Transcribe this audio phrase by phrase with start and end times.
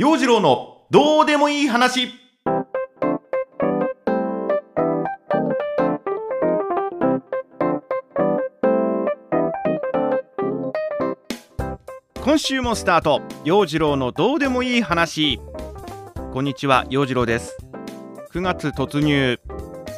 [0.00, 2.08] 陽次郎のどうでもいい話。
[12.22, 13.20] 今週もスタート。
[13.44, 15.38] 陽次郎のどうでもいい話。
[16.32, 17.58] こんにちは陽次郎です。
[18.32, 19.38] 9月突入。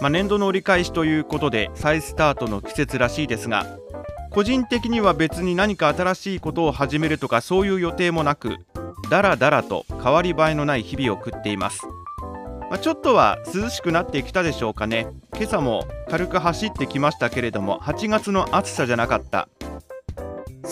[0.01, 3.79] まあ、年度の折り返しということで再スタートの季節らしいですが
[4.31, 8.57] 個人的には別に何か新しいことを始めるとかそういう予定もなく
[9.13, 11.83] だらだらと変わり映えのない日々を送っています、
[12.71, 15.07] まあ、ちょっとは涼しくなってきたでしょうかね。
[15.35, 19.51] 今朝も軽く走ってきましたけれども8月の暑さじゃなかった。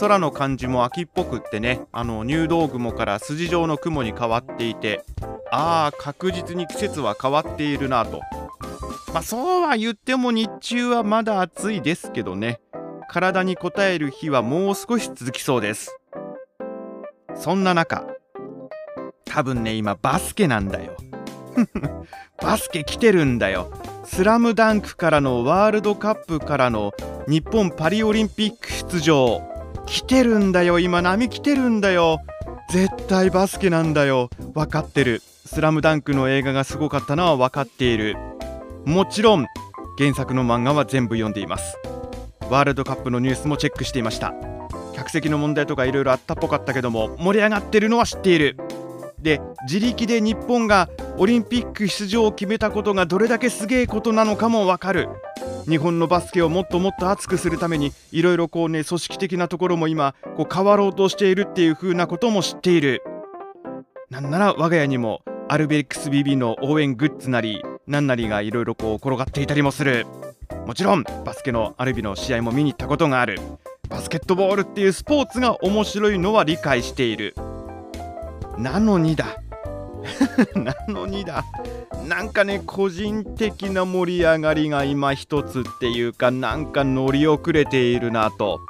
[0.00, 5.04] 空の感じも秋っぽくってねあの入道雲から筋状の雲に変わっていて
[5.52, 8.22] ああ確実に季節は変わっているなと。
[9.12, 12.58] まあそうは言っても日中はまだ暑いですけどね。
[13.10, 15.94] 体に応える日はもう少し続きそうです。
[17.34, 18.06] そんな中
[19.30, 20.96] 多分ね今バスケなんだよ。
[22.42, 23.72] バスケ来てるんだよ。
[24.04, 26.92] スラムダンクからのワールドカップからの
[27.28, 29.40] 日本パリオリンピック出場。
[29.86, 30.80] 来てるんだよ。
[30.80, 32.18] 今波来てるんだよ。
[32.70, 34.30] 絶対バスケなんだよ。
[34.52, 35.22] 分かってる。
[35.46, 38.16] スラムダンクの映画がすごかったのは分かっている。
[38.84, 39.46] もちろん
[39.96, 41.78] 原作の漫画は全部読んでいます。
[42.50, 44.34] ワールドカップのニュースもチェックしていました。
[44.96, 48.56] 客席の問題とかいろいろあったっぽかったけども盛り上がってるのは知っている。
[49.22, 55.08] で自力で日本がオリンピック出場を決めたことがどれだけすげえことなのかもわかる。
[55.68, 63.02] 日本のバスケをもっともっと熱くするためにいろいろこうね組織的なところも今こう変わろうとしているっていう風なことも知っている。
[64.08, 70.06] なんなら我が家にもアルベックス BB の応援グッズなり何なりがいろいろこう転がっていたりもする。
[70.66, 73.38] もちろんバスケのアルビの試合も見に行ったことがある。
[73.88, 77.34] バスケットボールっていうスポーツが面白いのは理解している。
[78.60, 79.42] なのにだ。
[80.54, 81.44] なのにだ。
[82.06, 88.60] なんかね個人的な盛り上がりが今一つっていうかなんか乗り遅れているなと。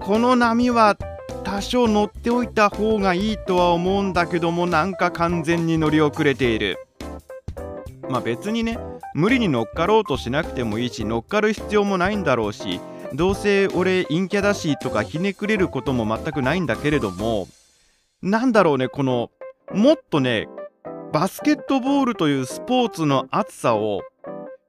[0.00, 0.96] この波は
[1.44, 6.78] 多少乗っておいた方がいいとは思うんだけどもなんか完全に乗り遅れている。
[8.08, 8.78] まあ別にね
[9.14, 12.80] 無理に乗っかろうとしなくてもいいし乗っかる必要もないんだろうし
[13.14, 17.46] どうせ俺陰キャだしとかひねくれることも全くないんだけれども
[18.22, 19.30] なんだろうねこの
[19.72, 20.48] もっとね
[21.12, 24.02] バスケットボールというスポーツの熱さを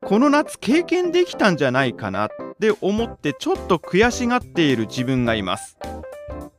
[0.01, 2.29] この夏経験できたんじゃないかなっ
[2.59, 5.77] て思ってちょっと悔しがっている自分がいます。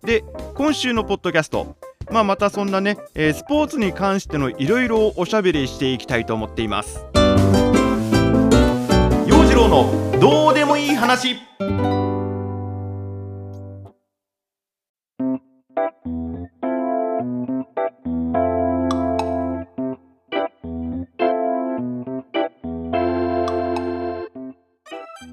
[0.02, 0.24] で
[0.54, 1.76] 今週のポッドキャスト
[2.10, 7.06] まあ、またそんなね、えー、スポーツに関してのいろいろおしゃべりしていきたいと思っています。
[9.26, 11.36] 陽次郎のどうでもいい話。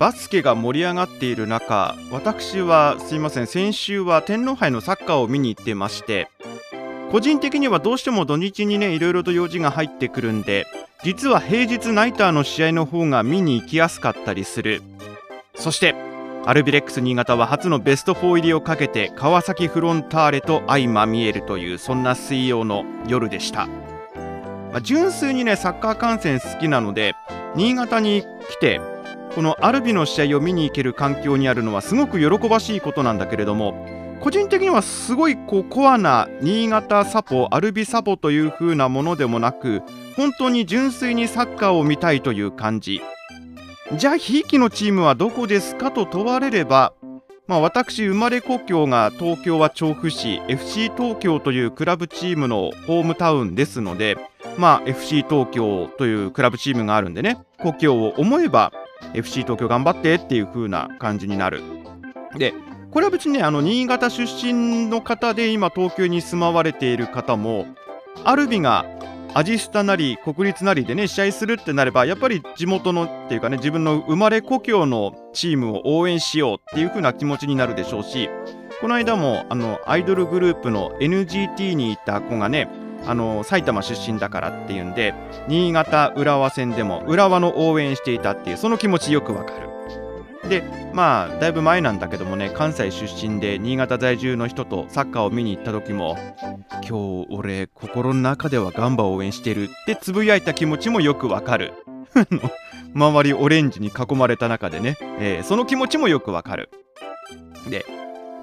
[0.07, 6.29] バスケが盛り上がっている中私はすいません先週は天皇杯のサッカーを見に行ってまして
[7.12, 10.66] 個人的にはどうしても土日にねいろいろと用事が入ってくるんで
[11.03, 14.81] 実は平日ナイターの試合の方が見に行きやすかったりする。
[15.56, 15.94] そして
[16.45, 27.13] アルビレックス新潟は初のベスト4入りをかけて川崎フロンターレと相まみえるというそんな水曜の夜でした、まあ、純粋にねサッカー観戦好きなので
[27.56, 28.79] 新潟に来て
[29.38, 33.75] このアルビの試合を見に行ける環境にあるのはすごく喜ばしいことなんだけれども
[34.20, 39.84] 個人的にはすごいこうコアな新潟サポアルビサポという風なものでもなく
[40.16, 43.00] 本当に純粋にサッカーを見たいという感じ。
[43.96, 46.94] じゃあひいきのチームはどこですかと問われれば
[47.46, 54.18] まあ、私生まれ故郷が東京は調布市 FC 東京というクラブチームのホームタウンですので、
[54.58, 58.74] まあ、FC 東京というクラブチームがあるんでね故郷を思えば
[59.13, 61.62] FC 東京頑張ってっていう風な感じになる。
[62.38, 62.53] で
[62.91, 67.66] これは別にねあの新潟出身の方で今東京に住まわれている方も
[68.24, 68.86] アルビが
[69.34, 78.30] アジスタなり国立なりでね試合するってなればやっぱり地元のっていうかね自分の生まれ故郷のチームを応援しようっていう風な気持ちになるでしょうし
[78.81, 82.69] この間もあのアイドルグループの NGT にいた子がね
[83.07, 85.13] あの埼玉出身だからっていうんで
[85.48, 89.68] 新潟浦和戦でも浦和の応援していたっていうその気持ちよくわかる。
[90.50, 90.63] で
[90.94, 96.18] まあだいぶ前なんだけどもね関西出身で新潟在住の人とサッカーを見に行った時も
[96.88, 101.74] 今日俺心の中ではガンバを応援してるってつぶやいた気持ちもよくわかる
[102.94, 106.69] 周りオレンジに囲まれた中でね、えー、その気持ちもよくわかる
[107.69, 107.86] で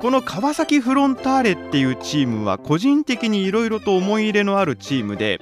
[0.05, 5.41] この川崎フロンターレっていうチームは個人的にいろいろと思い入れのあるチームで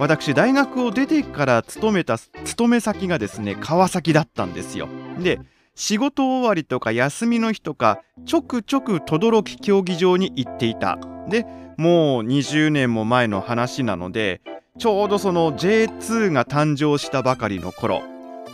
[0.00, 4.88] 私大学を出てから勤めた勤め先がですね川崎だったんですよ。
[5.20, 5.38] で
[5.76, 10.98] 仕事終わりとか休みの日とかちょくちょく轟競技場に行っていた。
[11.28, 11.46] で
[11.76, 14.40] もう20年も前の話なので
[14.76, 18.02] ちょうどその J2 が誕生したばかりの頃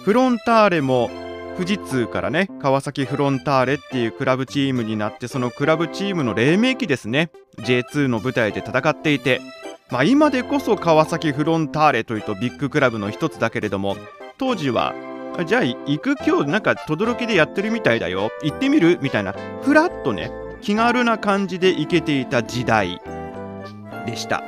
[0.04, 1.08] フロンターレも
[1.56, 7.30] 富士通からね川崎フロンターレっていうクラブチームになってそのクラブチームの黎明期ですね。
[7.58, 9.40] J2 の舞台で戦っていて
[9.90, 13.96] まあ今でこそ川崎フロンターレというとビッグクラブの一つだけれども
[14.36, 14.94] 当時は
[15.46, 18.30] じゃあ行く今日なんか轟でやってるみたいだよ。
[18.42, 18.98] 行ってみる？
[19.00, 20.30] みたいなふらっとね
[20.60, 23.00] 気軽な感じで行けていた時代
[24.06, 24.42] でした。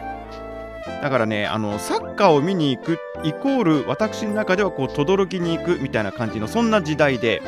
[1.03, 7.43] だからねあのサッカーを見に行くイコール私の中ではこう轟に行くみたいな感じのそんな時代で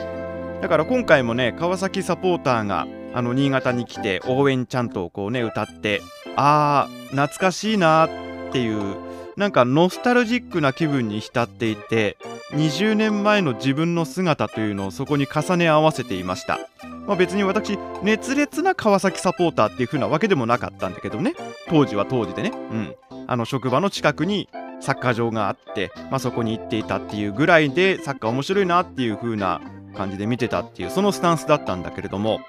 [0.61, 6.01] だから今回もね川崎サポーターがあの新潟に来て応援ちゃんとこうね歌って
[6.37, 8.97] あー懐かしいなっていう
[9.37, 12.19] なんかノスタルジックな気分に浸っていて
[12.53, 16.59] 20年前の自分の姿というのをそこに重ね合わせていました、
[17.07, 21.35] まあ、別に私熱烈な川崎サポーターっていう風なわけでもなかったんだけどね。
[21.69, 22.53] 当時は当時でね。
[22.55, 22.95] うん。
[23.31, 24.49] あの職場の近くに
[24.81, 29.61] サッカー場があって、まあ、そこに行っていたっていうぐらいでサッカー面白いなっていう風な
[29.95, 32.41] 感じで見てたっていうそのスタンスだったんだけれども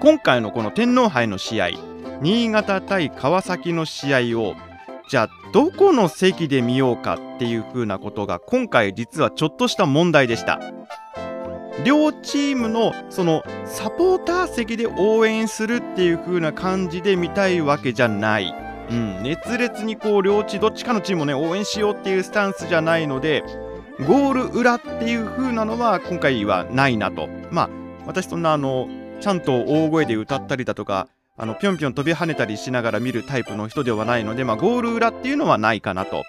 [0.00, 1.68] 今回のこの天皇杯の試合
[2.20, 4.56] 新潟対川崎の試合を
[5.08, 10.60] じゃあどこの席で見ようかっていう風なことが今回実はちょっとした問題でした。
[11.84, 18.63] 両チームのそのサポーター席で応援するっていう風な感じで見たいわけじゃない。
[18.90, 23.42] うん、熱烈にこう両チどっちかのチームをね応援しようっていうスタンスじゃないので
[24.06, 27.70] ゴール裏っていう風なのは今回はないなとまあ
[28.06, 28.88] 私そんなあの
[29.20, 36.22] ちゃんと大声で歌ったりだとかあのぴょんぴょん飛び跳ねたりしながら見るタイプの人ではないので、まあ、ゴール裏っていうのはないかなと。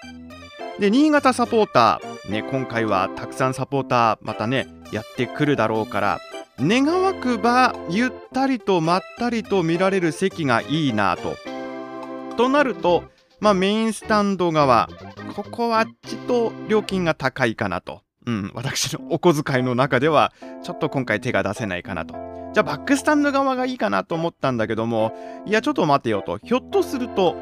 [0.80, 6.20] で新潟サポーター、ね、今回はたくさんサポーターまたねやってくるだろうから
[6.58, 11.36] 願わくばゆったりとまったりと見られる席がいいなと。
[12.36, 13.04] となると、
[13.40, 14.88] まあ、メインスタンド側
[15.34, 18.02] ここはちと料金が高いかなと。
[18.26, 20.32] うん、私のお小遣いの中では
[20.64, 22.14] ちょっと今回手が出せないかなと。
[22.52, 25.12] じゃあバックスタンド側がいいかなと思ったんだけども、
[25.46, 26.38] いやちょっと待てよと。
[26.38, 27.36] ひょっとすると、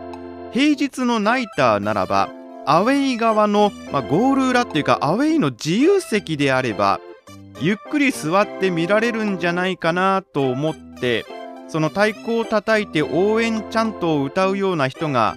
[0.53, 2.29] 平日のナイターならば、
[2.67, 7.01] アウェイ側の、まあ、ゴール裏っていうか、アウェイの自由席であれば、
[7.61, 11.25] ゆっくり座って見られるんじゃないかなと思って、
[11.75, 15.37] その太鼓を叩いて応援ちゃんと歌うような人が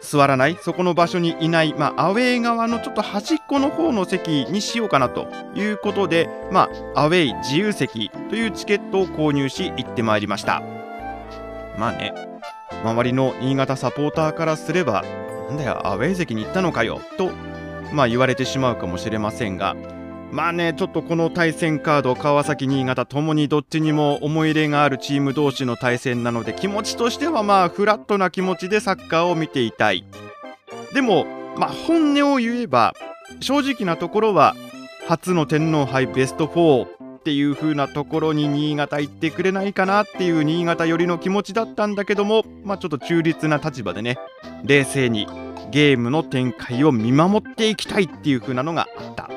[0.00, 10.64] 座らないそこの場所にいない、まあ、アウェー側のちょっと端っこの方の席にしようかなということで、まあ、アウェイ自由席というチケットを購入し行ってまいりました。
[11.78, 12.12] まあね
[12.82, 15.04] 周りの新潟サポーターからすれば
[15.48, 17.30] なんだよアウェー席に行ったのかよと、
[17.92, 19.76] まあ、言われてしまうかもしれませんが
[20.32, 30.04] まあね、ちょっとこの対戦カード、川崎、新潟ともにどっちにも思い入れがあるチーム同士の対戦なので、気持ちとしてはまあ、フラットな気持ちでサッカーを見ていたい。
[30.92, 31.26] でも、
[31.56, 32.94] まあ、本音を言えば、
[33.40, 34.54] 正直なところは、
[35.08, 44.18] 初の天皇杯ベスト4っていう風なところに新潟行ってくれないかなっていう新潟寄りの気持ちだったんだけども、まあ、ちょっと中立な立場でね、
[44.64, 45.26] 冷静に
[45.70, 49.35] ゲームの展開を見守っていきたいっていう風なのがあった。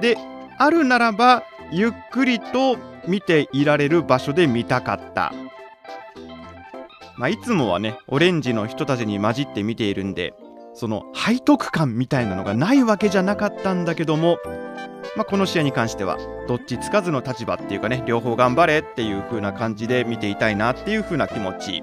[0.00, 0.16] で
[0.58, 2.76] あるならばゆっくりと
[3.06, 5.32] 見ていられる場所で見たかった、
[7.16, 10.34] まあ、いつもはねオレンジの人たちに混じって見ているんで
[10.74, 14.38] その背徳感みたいなのがないわけじゃなかったんだけども、
[15.16, 21.82] まあ、この試合に関してはどっちつかずの立場っていうかね両方頑張れっていう風な感じで見ていたいなっていう風な気持ち。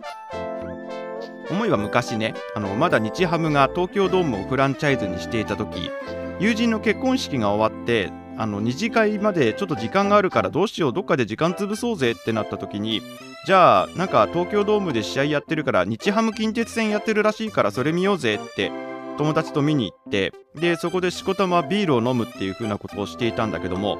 [1.49, 5.91] 思いは昔ねあのまだ日ハムが東京ドームをフランチャイズにしていた時
[6.39, 13.01] 友人の結婚式が終わってあの二次会までちょっと時間があるからどうしようどっかで時間潰そうぜってなった時に
[13.45, 18.71] じゃあなんか東京ドームで試合やってるから日ハム近鉄戦やってるらしいからそれ見ようぜって
[19.17, 23.97] 友達と見に行ってでそこでしこたまビールを飲むっていう風なことをしていたんだけども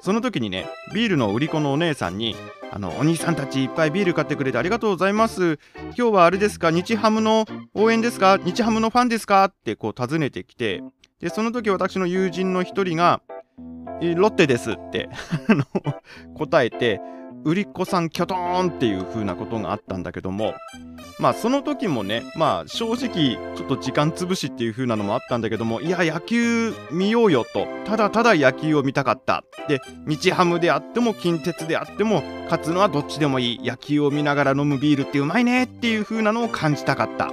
[0.00, 2.34] その時にねビールの売り子のお姉さんに
[2.70, 5.58] 「あのお兄さんたちいっぱいビール買ってくれてありがとうございます。
[5.96, 6.70] 今日はあれですか？
[6.70, 8.36] 日ハムの応援ですか？
[8.36, 10.82] 日ハムのファンですか?」ってこう尋ねてきて
[11.20, 13.20] で、その時私の友人の一人が、
[14.00, 15.08] ロッテですって
[16.36, 17.00] 答えて、
[17.44, 20.54] 売り子さんキョトーンっていう風なことがあったんだけども
[21.20, 33.62] まあその時もねまあ正直ちょっと時間潰しっていう風なのもあったんだけどもいや野球見ようよとただただ野球を見たかったで日ハムであっても近鉄であっても勝つのはどっちでもいい。
[33.62, 37.30] 野球を見ながら飲むビールってうまいねっていう風なのを感じたかった。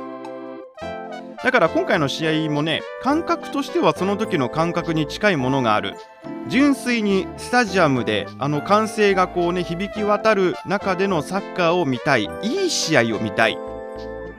[1.46, 5.94] だから今回の試合もね感覚としてはその時の感覚に近いものがある。
[6.48, 12.28] 純粋にスタジアムであの歓声がこうね響き渡る中でのサッカーを見たい。
[12.42, 13.60] いい試合を見たい。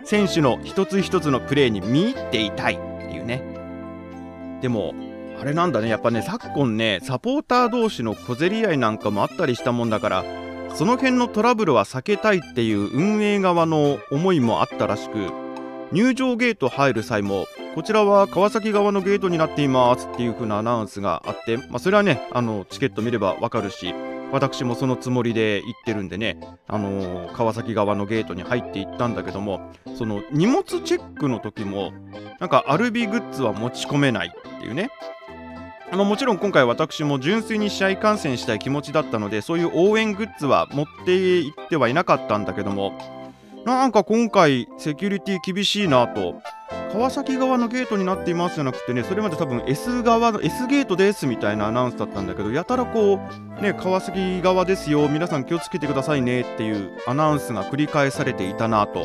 [0.03, 3.41] 選手の一つ一つのプレーに見入っていたいっていうね。
[4.61, 4.93] でも
[5.41, 5.89] あれなんだね。
[5.89, 10.25] やっぱね昨今ねサポーター同士の小競り合いなんかもあったりしたもんだから
[10.75, 15.46] その辺のトラブルは避けたいっていう運営側の思いもあったらしく
[15.93, 23.95] 入場ゲート入る際もこちらは川崎側のゲートになっていますっていう風なアナウンスがあって、まあ、それはねあのチケット見ればわかるし
[24.33, 31.93] 私もそのつもりで行ってるんでね、あのー、川崎側のゲートに入っていったんだけどもその荷物チェックの時も
[32.41, 34.91] なんかアルビグッズは持ち込めないっていうね。
[35.93, 43.26] まあ、もちろん今回私も純粋に試合観戦したい気持ちだったのでそういう応援グッズは持って行ってはいなかったんだけども
[43.67, 46.41] なんか今回セキュリティ厳しいなと。
[46.93, 53.21] 川崎側のゲートになっていますじゃなくてねそれまで多分 S 側の S ゲートですみたいなアナウンスだったんだけどやたらこ
[53.59, 59.05] うね川崎側ですよ皆さん気をつけてくださいねっていうアナウンスが繰り返されていたなと。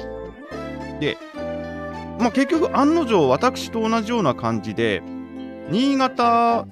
[1.00, 1.18] で
[2.20, 5.02] まあ結局案の定私と同じような感じで
[5.70, 6.66] 新潟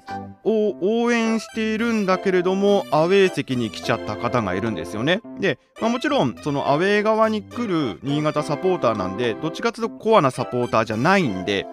[0.44, 5.20] を応援しているんだけれどもアウェー席に来ちゃった方がいるんですよね。
[5.38, 11.66] で、まあ、もちろんそのアウェー側に来る新潟サポーターなんでどっちかというとコアなサポーターじゃないんで、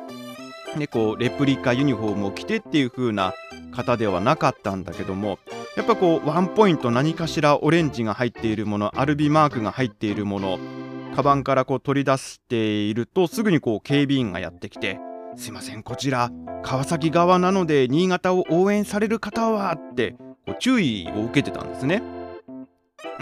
[0.76, 3.34] ね、こうレプリカユニフォームを着てっていう風な
[3.72, 5.40] 方ではなかったんだけども
[5.76, 10.58] やっぱこうワンポイント何かしらオレンジが入っているものアルビマークが入っているもの
[11.16, 15.00] カバンからこう取り出しているとすぐにこう警備員がやってきて
[15.38, 16.32] すいませんこちら
[16.64, 20.16] 川崎側なので新潟を応援される方はって
[20.46, 22.02] こう注意を受けてたんですね。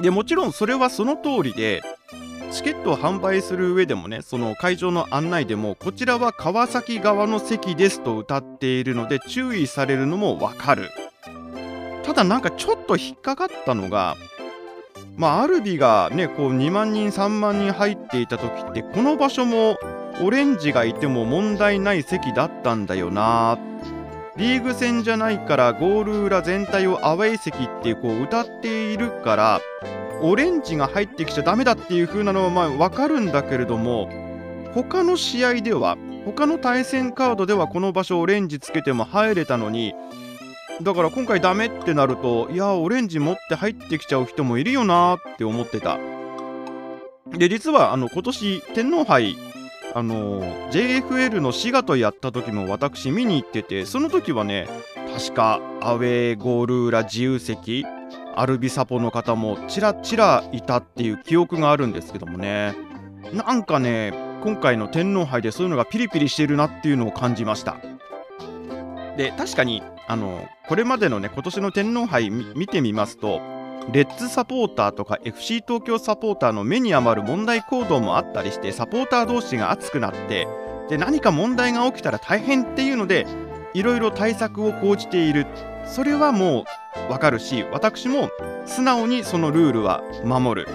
[0.02, 1.82] でもちろんそれはその通りで
[2.52, 10.90] チケットを販売する上でもねその会場の案内でもこちらは川崎側の席ですと歌っているので注意されるのもわかる。
[12.04, 14.16] ただなんかちょっと引っかかったのが
[15.18, 19.78] まあアルビがねこう2万人3万人入っていた時ってこの場所も
[20.22, 23.58] オレンジがいても問題ない席だったんだよな。
[24.38, 29.62] リーグ戦じゃないからゴール裏全体をアウェイ席ってこう歌っているから
[30.22, 34.10] オレンジが入ってきちゃダメだっていう風なのはまあ分かるんだけれども
[34.74, 39.94] 他の試合では他の対戦カードではこの場所オレンジつけても入れたのに
[40.82, 45.98] だから今回ダメってなるといやオレンジ持って入ってきちゃう人もいるよなって思ってた。
[47.32, 49.38] で実はあの今年天皇杯
[49.96, 54.68] あの JFL の滋賀とやった時も私見に行っててその時はね
[55.18, 57.86] 確かアウェーゴール裏自由席
[58.36, 62.76] アルビサポの方もちらちらいたっていう記憶があるんですけどもね。
[63.32, 67.78] なんかね今回の天皇杯でそういうのがピリピリしてるなっていうのを感じました。
[69.16, 73.40] で確かにあのこれまでのね今年の天皇杯見てみますと
[73.92, 80.48] レッツサポーターとか FC 東京サポーターの目に余る問題行動もあったりしてサポーター同士が熱くなって
[80.90, 83.26] で何か問題が起きたら大変っていうので
[83.74, 85.46] いろいろ対策を講じている。
[85.86, 86.66] それはも
[87.10, 88.30] うわかるし私も
[88.66, 90.68] 素直にそのルールは守る。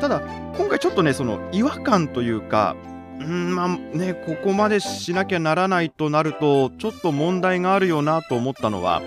[0.00, 0.20] ただ
[0.56, 2.76] 今回ちょっとねその違和感というか
[3.20, 9.00] うんまあねここまでしなきゃならないとなるとちょっと問題があるよなと思ったのは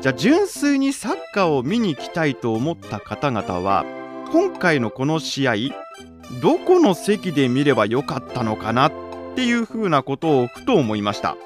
[0.00, 3.84] じゃあ純粋にサッカーを見に行きたいと思った方々は
[4.32, 5.54] 今回のこの試合
[6.40, 8.92] どこの席で見ればよかったのかなっ
[9.34, 11.36] ていうふうなことをふと思いました。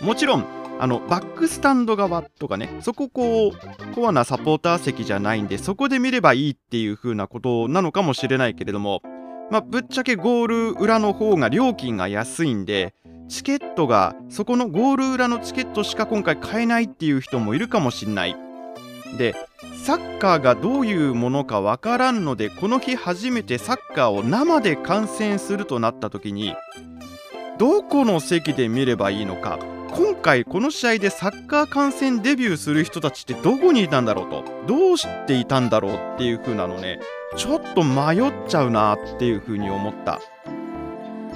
[0.00, 0.44] もちろん
[0.78, 9.00] あのバックスタンド側とかねそここうコアなサポーター席じゃないんでそこで見ればいいっていう風なことなのかもしれないけれども
[9.50, 12.92] まあぶっちゃけゴール裏の方が料金が安いんで
[13.28, 18.36] チケットがそこのゴール裏のチケットしか今回買えないっていう人もいるかもしんない。
[19.16, 19.34] で
[19.84, 26.54] サッカーがどういうものかわからんのでこの日初めてサッカーを生で観戦するとなった時に
[27.58, 29.58] どこの席で見ればいいのか
[29.92, 36.98] 今回この試合でサッカー観戦デビューする人たちってどこにいたんだろうとどうしていたんだろうっていう風なのね
[37.36, 40.20] ちょっと迷っちゃうなっていう風に思った。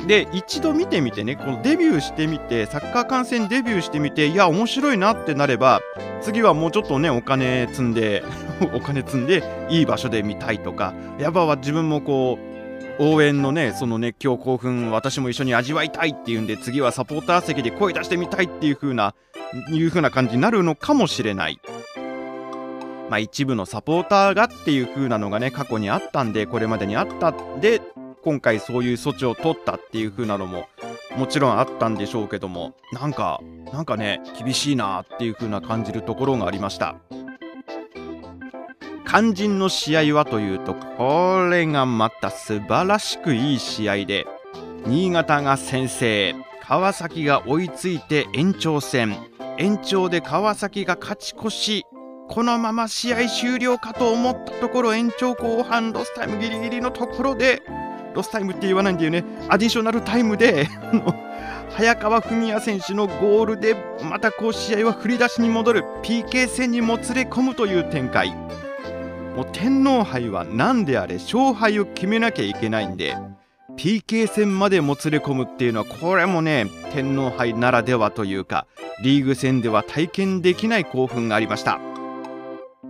[0.06, 5.80] で一度見てみてねこのデビューしてみてサッカー観戦デビューしてみていや面白いなってなれば
[6.22, 8.22] 次はもうちょっとねお金積んで
[8.74, 12.58] お金積んでいい場所で見たいとかやっぱ自分もこう
[13.00, 19.14] 応援のねその熱狂興奮私も一緒に味わいたいっていうんで次はサポーター席で声出してみたいっていう風な
[19.70, 21.60] いう風な感じになるのかもしれない。
[23.08, 27.34] まあ一部のサポーターがっていう風なのがね過去にあったんでこれまでにあった。
[27.60, 27.80] で
[28.22, 30.66] 今回そういう措置を取ったっていう風なのも
[31.16, 33.40] もちろんあったんでしょうけどもなんか
[33.72, 36.96] なんかね厳しいなっていう風な感じるところがありました。
[39.06, 44.26] 肝心の試合はというとこれがまた素晴らしくいい試合で
[44.84, 49.16] 新潟が先制川崎が追いついて延長戦。
[49.58, 51.84] 延長で川崎が勝ち越し
[52.28, 57.62] このまま試合終了かと思ったところ延長後半ロスタイムギリギリのところで
[58.18, 59.24] ロスタイムって言わないんだよね。
[59.48, 60.66] アディショナルタイムで
[61.70, 63.76] 早川史哉選手のゴールで
[64.10, 65.84] またこう試合は振り出しに戻る。
[66.02, 68.34] PK 戦にもつれ込むという展開。
[69.36, 73.16] もう天皇杯は何であれ勝敗を決めなきゃいけないんで
[73.76, 78.66] PK 戦までもつれ込むっていうのはこれもね天皇杯ならではというか
[79.00, 81.78] リーグ戦では体験できない興奮がありました。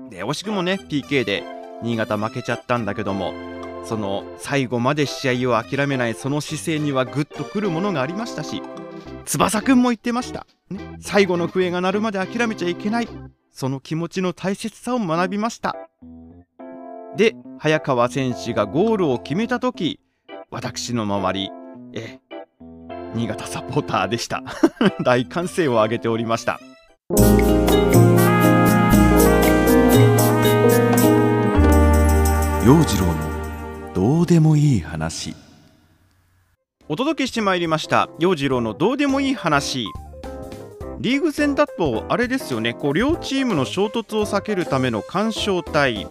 [0.08, 1.44] で惜しくもね PK で
[1.82, 3.57] 新潟負けちゃったんだけども
[3.88, 8.62] その最後まで試合を諦めないその姿勢にはぐっとくるものがありましたし
[9.24, 13.08] 翼くんも言ってました、ね、最後の笛が鳴るまで諦めちゃいけない。
[13.50, 15.74] その気持ちの大切さを学びました。
[17.16, 19.98] で早川選手がゴールを決めた時
[20.50, 21.50] 私の周り
[21.92, 22.20] え
[23.14, 24.44] 新潟サポーターでした。
[25.04, 26.60] 大歓声を上げておりました。
[32.64, 33.27] 陽次郎の
[33.98, 35.34] どうでもいい話。
[36.88, 39.88] お届けしてまいりました陽次郎のどうでもいい話。
[41.00, 42.74] リーグ戦だとあれですよね。
[42.74, 46.06] こう両チームの衝突を避けるための干渉帯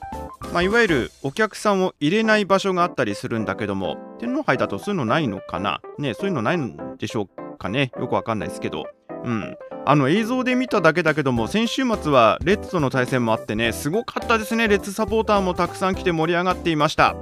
[0.51, 3.96] まあ、いわゆるお客さんを入れない場所があったりするんだけども。
[4.20, 5.79] 天皇杯だとそういうのないのかな。
[5.98, 7.94] ねそういうのないんでしょうかね。
[7.98, 8.88] よくわかんないですけど。
[9.24, 9.56] うん。
[9.86, 14.67] あの映像で見ただけだけども先週末はレッツとの対戦もあってねすごかったですね。
[14.67, 17.15] レッツサポーターもたくさん来て盛り上がっていました。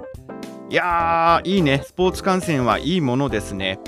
[0.68, 1.84] いやーいいね。
[1.86, 3.80] スポーツ観戦はいいものですね。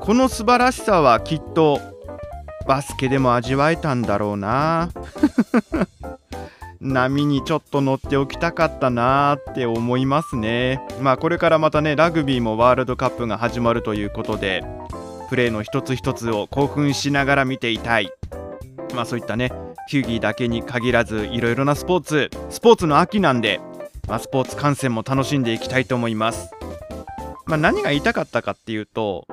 [0.00, 1.80] この素晴らしさはきっと
[2.66, 4.90] バスケでも味わえたんだろうな。
[6.80, 10.80] 波にちょっと乗っておきたかったなーって思いますね。
[11.00, 14.64] まあこれからまたねラグビーもワールドカップが始まるということで
[15.30, 18.10] プレーの一つ一つを興奮しながら見ていたい。
[18.94, 19.52] まあそういったね
[19.88, 23.60] 球技だけに限らずいろいろなスポーツスポーツの秋なんで、
[24.06, 26.50] まあ、スポーツ観戦も楽しんでいきたいと思います
[27.46, 29.26] まあ何が言いたかったかっていうと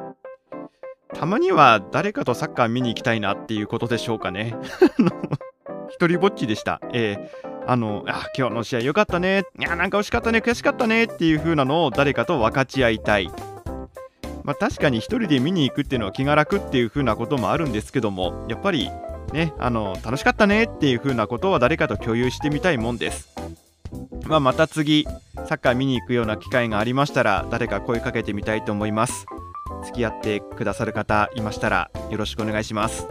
[1.13, 4.55] たまには誰かとサッカー見に行きたいなっていうことでしょうかね
[5.89, 6.81] 一人ぼっちでした。
[6.91, 9.43] えー、あの、あ、今日の試合良かったね。
[9.59, 13.29] いや、なんか惜しかったね、悔しかったねっていう風なのを誰かと分かち合いたい。
[14.43, 18.89] まあ、確かに1人で見に行くっていうのは気が楽っていう風なこともあるんですけどもやっぱり
[19.31, 23.32] ねあの楽しかったねっていう風なことは誰かと共有してみたいもんです、
[24.27, 25.05] まあ、また次
[25.47, 29.25] サッカー見に行くような機会がありましたら誰か声かけてみたいと思います。
[29.85, 33.07] 付き合ってくださる方いましたらよろしくお願いします。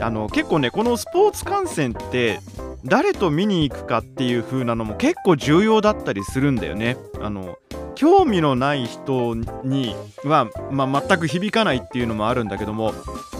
[0.00, 2.40] あの結構ねこのスポーツ観戦って
[2.84, 6.96] 誰と見に行くかっていう風なのも結構重要だったりするんだよね。
[7.20, 7.58] あの
[7.96, 12.92] 興味のない人には、まあ、全く響かないっていうのもあるんだけども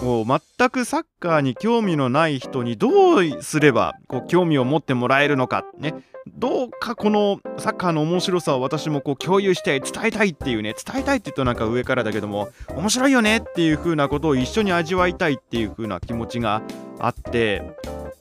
[0.02, 5.94] もう全くサッカーに興味のない人にどうすればこう興味を持ってもらえるのかね。
[6.38, 16.62] どうかこのサッカーの面白さを私もこう共有して伝えたいっていうね伝えたいって言うとなんか上からだけども面白いよねっていう風なことを一緒に味わいたいっていう風な気持ちが
[17.00, 17.62] あって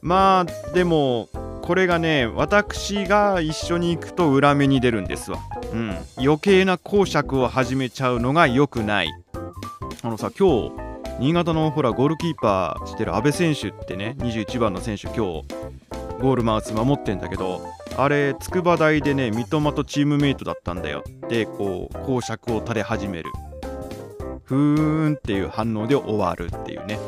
[0.01, 1.29] まあでも
[1.61, 5.39] これがね私が一緒に行くと裏目に出るんですわ、
[5.71, 9.09] うん、余計な講釈を始めちゃうのが良くない。
[10.03, 10.71] あのさ今日
[11.19, 17.61] 新潟のほらゴールキーパーしてる阿部選手ってね21番の選手今日ゴールマウス守ってんだけど
[17.97, 21.03] あれ筑波大でね三笘とチームメイトだったんだよ。
[21.29, 23.31] でこう講釈を垂れ始める。
[24.43, 26.99] ふーんっていう反応で終わるっていうね。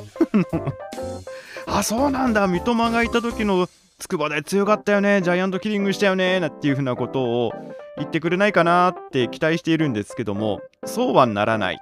[1.68, 2.48] あそうなんだ。
[2.48, 3.68] 三笘がいた時の
[4.00, 5.22] 筑波大強かったよね。
[5.22, 6.40] ジャイアントキリングしたよね。
[6.40, 7.54] なんていうふうなことを
[7.98, 11.80] 言ってくれないかなって期待しているんですけどもそうはならない。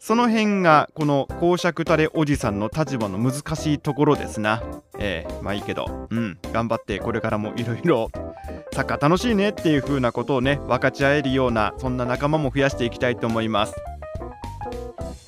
[0.00, 4.62] その辺がこの公爵タレおじさんの立場の難しいところですな。
[4.98, 6.08] ええー、まあいいけど。
[6.10, 6.38] うん。
[6.54, 8.10] 頑張ってこれからもいろいろ
[8.72, 13.74] サッカー楽しいねっていう風なことをね分かち合えるようなそんな仲間も増やしていきたいと思います。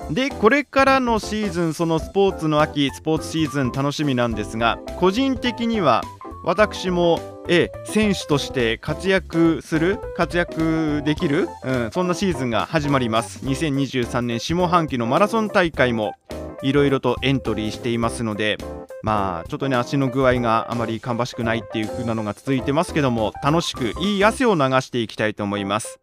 [0.09, 6.01] でこれからのシーズンそのスポーツの秋スポーツシーズン楽しみなんですが個人的には
[6.43, 13.45] 私もえ選手として活躍する活躍できる、うん、そんなシーズンが始まります。
[13.45, 16.13] 2023年下半期のマラソン大会も
[16.61, 18.57] いろいろとエントリーしていますので
[19.01, 25.99] まあちょっとね足の具合があまり芳しくないっていう風なのが続いてますけども楽しくいい汗を流していきたいと思います。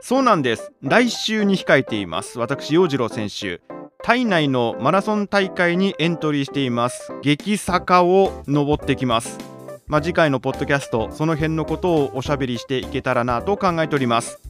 [0.00, 0.72] そうなんです。
[0.82, 2.40] 来週に控えています。
[2.40, 3.60] 私洋次郎選手
[4.02, 7.12] 体内のマラソン大会にエントリーしています。
[7.22, 9.51] 激坂を登ってきます。
[9.92, 14.40] まあ、次回のポッドキャストその辺のことをおしゃべりしていけたらなと考えております。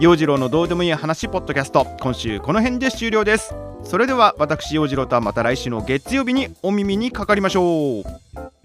[0.00, 3.54] 洋次郎のどうでもいい話ポッドキャスト今週この辺で終了です。
[3.84, 8.04] それでは私洋次郎とはまた来週の月曜日にお耳にかかりましょう。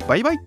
[0.08, 0.39] バイバイ。